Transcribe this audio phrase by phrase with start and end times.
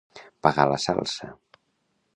[0.47, 1.31] Pagar la salsa.